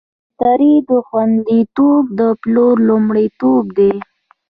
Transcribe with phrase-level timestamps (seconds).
[0.03, 0.73] د مشتری
[1.07, 3.93] خوندیتوب د پلور لومړیتوب دی.